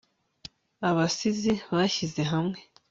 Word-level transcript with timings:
abasizi 0.89 1.53
bashyize 1.73 2.21
hamwe 2.31 2.57